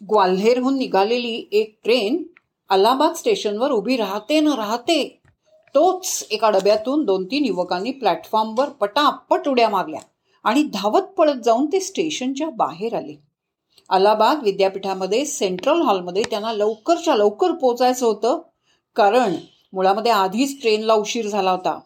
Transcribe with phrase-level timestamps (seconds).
[0.00, 2.22] ग्वाल्हेरहून निघालेली एक ट्रेन
[2.70, 5.02] अलाहाबाद स्टेशनवर उभी राहते न राहते
[5.74, 10.00] तोच एका डब्यातून दोन तीन युवकांनी प्लॅटफॉर्मवर पटापट उड्या मारल्या
[10.44, 13.16] आणि धावत पळत जाऊन ते स्टेशनच्या बाहेर आले.
[13.90, 18.40] अलाहाबाद विद्यापीठामध्ये सेंट्रल हॉलमध्ये त्यांना लवकरच्या लवकर पोचायचं होतं
[18.96, 19.34] कारण
[19.72, 21.78] मुळामध्ये आधीच ट्रेनला उशीर झाला होता.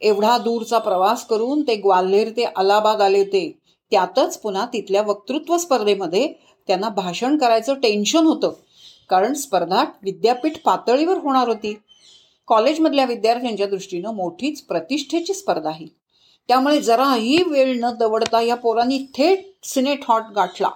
[0.00, 3.57] एवढा दूरचा प्रवास करून ते ग्वाल्हेर ते अलाहाबाद आले होते.
[3.90, 6.32] त्यातच पुन्हा तिथल्या वक्तृत्व स्पर्धेमध्ये
[6.66, 8.52] त्यांना भाषण करायचं टेन्शन होतं.
[9.08, 11.78] कारण स्पर्धा विद्यापीठ पातळीवर होणार होती.
[12.46, 15.88] कॉलेजमधल्या विद्यार्थ्यांच्या दृष्टीनं मोठीच प्रतिष्ठेची स्पर्धा ही.
[16.48, 20.70] त्यामुळे जराही वेळ न दवडता या पोरांनी थेट सिनेट हॉट गाठला.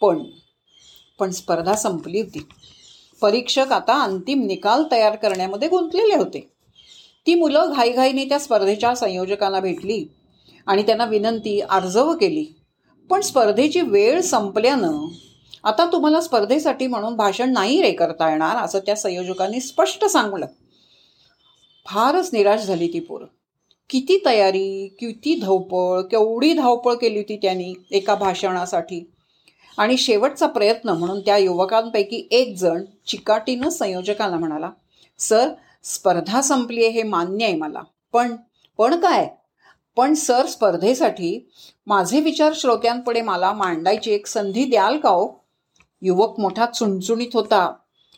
[0.00, 0.22] पण
[1.18, 2.46] पण स्पर्धा संपली होती.
[3.20, 6.50] परीक्षक आता अंतिम निकाल तयार करण्यामध्ये गुंतलेले होते.
[7.26, 10.06] ती मुलं घाईघाईने त्या स्पर्धेच्या संयोजकांना भेटली.
[10.66, 12.46] आणि त्यांना विनंती अर्जव केली.
[13.10, 15.06] पण स्पर्धेची वेळ संपल्यानं
[15.64, 20.46] आता तुम्हाला स्पर्धेसाठी म्हणून भाषण नाही रे करता येणार असं त्या संयोजकांनी स्पष्ट सांगलं
[21.86, 23.26] फारच निराश झाली ती पोरं.
[23.90, 29.10] किती तयारी किती धावपळ केवढी धावपळ केली होती त्यांनी एका भाषणासाठी.
[29.78, 34.70] आणि शेवटचा प्रयत्न म्हणून त्या युवकांपैकी एक जण चिकाटीनं संयोजकांना म्हणाला
[35.18, 35.48] सर
[35.84, 37.82] स्पर्धा संपली आहे हे मान्य आहे मला.
[38.12, 38.36] पण
[38.78, 39.28] पण काय?
[39.96, 41.50] पण सर स्पर्धेसाठी
[41.86, 45.44] माझे विचार श्रोत्यांपुढे मला मांडायची एक संधी द्याल का हो?
[46.02, 47.72] युवक मोठा चुणचुणीत होता.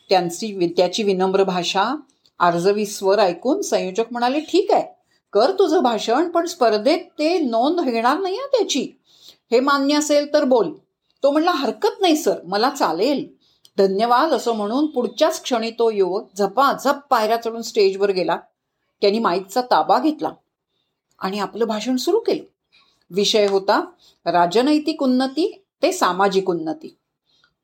[0.08, 1.96] त्यांची त्याची विनम्र भाषा
[2.38, 4.84] आर्जवी स्वर ऐकून संयोजक म्हणाले ठीक आहे
[5.32, 8.88] कर तुझं भाषण पण स्पर्धेत ते नोंद घेणार नाही त्याची.
[9.50, 10.72] हे मान्य असेल तर बोल.
[11.22, 13.26] तो म्हणला हरकत नाही सर मला चालेल.
[13.78, 18.36] धन्यवाद असं म्हणून पुढच्याच क्षणी तो युवक झपाझप पायऱ्या चढून स्टेजवर गेला.
[19.00, 20.30] त्यांनी माईकचा ताबा घेतला.
[21.18, 22.44] आणि आपलं भाषण सुरू केलं.
[23.10, 23.80] विषय होता
[24.26, 26.96] राजनैतिक उन्नती ते सामाजिक उन्नती.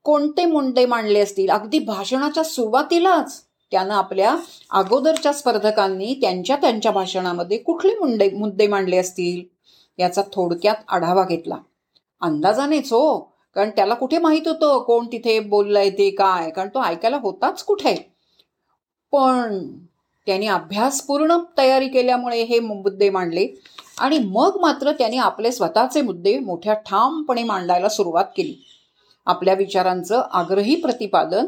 [0.02, 1.50] कोणते मुंडे मांडले असतील?
[1.50, 4.36] अगदी भाषणाच्या सुरुवातीलाच त्यानं आपल्या
[4.70, 9.56] अगोदरच्या स्पर्धकांनी त्यांच्या त्यांच्या भाषणामध्ये कुठले मुंडे मुद्दे मांडले असतील?
[9.98, 11.56] याचा थोडक्यात आढावा घेतला.
[12.20, 13.18] अंदाजानेच हो
[13.54, 16.50] कारण त्याला कुठे माहीत होतं कोण तिथे बोललंय ते काय?
[16.50, 17.94] कारण तो ऐकायला होताच कुठे.
[19.12, 19.68] पण
[20.26, 23.46] त्यांनी अभ्यासपूर्ण तयारी केल्यामुळे हे मुद्दे मांडले.
[23.98, 28.54] आणि मग मात्र त्यांनी आपले स्वतःचे मुद्दे मोठ्या ठामपणे मांडायला सुरुवात केली.
[29.26, 31.46] आपल्या विचारांचं आग्रही प्रतिपादन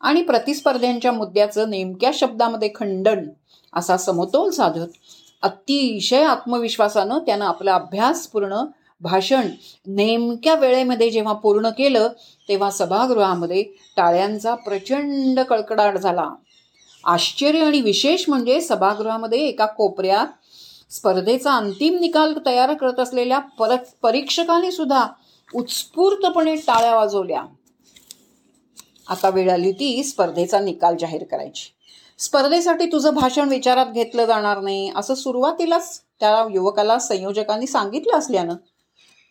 [0.00, 3.28] आणि प्रतिस्पर्ध्यांच्या मुद्द्याचं नेमक्या शब्दामध्ये खंडन
[3.72, 4.86] असा समतोल साधत
[5.42, 8.56] अतिशय आत्मविश्वासानं त्यानं आपला अभ्यासपूर्ण
[9.00, 9.48] भाषण
[9.86, 12.08] नेमक्या वेळेमध्ये जेव्हा पूर्ण केलं
[12.48, 13.62] तेव्हा सभागृहामध्ये
[13.96, 16.30] टाळ्यांचा प्रचंड कडकडाट झाला.
[17.06, 20.26] आश्चर्य आणि विशेष म्हणजे सभागृहामध्ये एका कोपऱ्यात
[20.92, 25.06] स्पर्धेचा अंतिम निकाल तयार करत असलेल्या पर परीक्षकांनी सुद्धा
[25.54, 27.44] उत्स्फूर्तपणे टाळ्या वाजवल्या.
[29.08, 31.70] आता वेळ आली ती स्पर्धेचा निकाल जाहीर करायची.
[32.18, 34.92] स्पर्धेसाठी तुझं भाषण विचारात घेतलं जाणार नाही.
[34.96, 38.54] असं सुरुवातीलाच त्या युवकाला संयोजकांनी सांगितलं असल्यानं.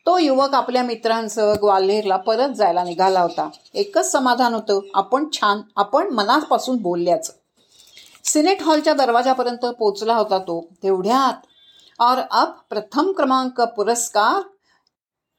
[0.06, 3.50] तो युवक आपल्या मित्रांसह ग्वाल्हेरला परत जायला निघाला होता.
[3.73, 7.33] एकच समाधान होतं आपण छान आपण मनापासून बोलल्याचं.
[8.23, 10.67] सिनेट हॉलच्या दरवाजापर्यंत पोचला होता तो.
[10.84, 11.45] तेवढ्यात
[12.00, 14.41] और अब प्रथम क्रमांक पुरस्कार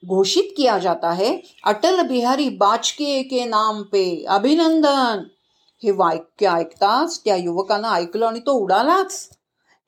[0.06, 4.25] घोषित किया जाता है अटल बिहारी वाजपेयी के नाम पे.
[4.28, 5.23] अभिनंदन.
[5.83, 9.28] हे वाक्य ऐकताच त्या युवकानं ऐकलं आणि तो उडालाच.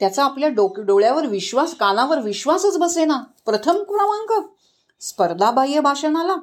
[0.00, 3.22] त्याचा आपल्या डोक डोळ्यावर विश्वास कानावर विश्वासच बसेना.
[3.46, 4.44] प्रथम क्रमांक.
[5.00, 6.36] स्पर्धाबाह्य भाषणाला.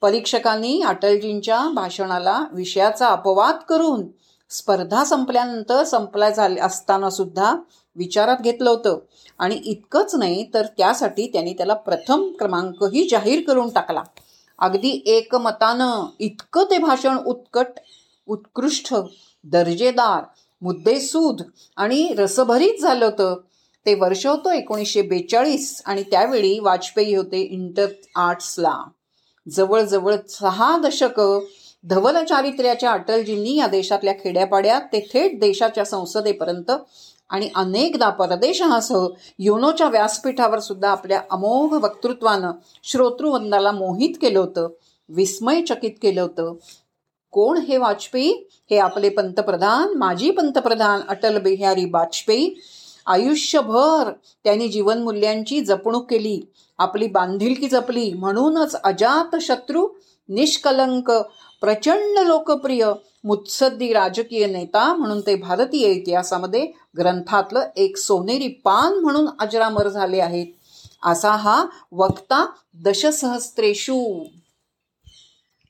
[0.00, 4.06] परीक्षकांनी अटलजींच्या भाषणाला विषयाचा अपवाद करून
[4.52, 7.56] स्पर्धा संपल्यानंतर संपल्या झाले असताना सुद्धा
[7.96, 8.98] विचारात घेतलं होतं.
[9.38, 14.02] आणि इतकंच नाही तर त्यासाठी त्यांनी त्याला प्रथम क्रमांकही जाहीर करून टाकला.
[14.58, 17.66] अगदी एकमतानं इतकं ते भाषण उत्कट
[18.26, 18.94] उत्कृष्ट
[19.44, 20.24] दर्जेदार
[20.62, 21.42] मुद्देसूद
[21.76, 23.36] आणि रसभरीत झालं होतं.
[23.86, 27.86] ते वर्ष होतं एकोणीसशे बेचाळीस आणि त्यावेळी वाजपेयी होते इंटर
[28.16, 28.78] आर्ट्सला.
[29.50, 31.40] जवळजवळ सहा दशकं
[31.84, 36.70] धवल चारित्र्याच्या अटलजींनी या देशातल्या खेड्यापाड्यात ते थेट देशाच्या संसदेपर्यंत
[37.30, 39.06] आणि अनेकदा परदेशासह
[39.38, 42.52] युनोच्या व्यासपीठावर सुद्धा आपल्या अमोघ वक्तृत्वानं
[42.82, 44.68] श्रोतृवंदाला मोहित केलं होतं
[45.08, 46.54] विस्मयचकित केलं होतं.
[47.30, 48.48] कोण हे वाजपेयी?
[48.70, 52.54] हे आपले पंतप्रधान माजी पंतप्रधान अटल बिहारी वाजपेयी.
[53.06, 54.10] आयुष्यभर
[54.44, 56.40] त्यांनी जीवनमूल्यांची जपणूक केली
[56.78, 59.88] आपली बांधिलकी जपली म्हणूनच अजात शत्रू
[60.28, 61.10] निष्कलंक
[61.62, 62.84] प्रचंड लोकप्रिय
[63.24, 66.66] मुत्सद्दी राजकीय नेता म्हणून ते भारतीय इतिहासामध्ये
[66.98, 70.46] ग्रंथातलं एक सोनेरी पान म्हणून अजरामर झाले आहेत.
[71.02, 74.24] असा हा वक्ता दशसहस्त्रेशू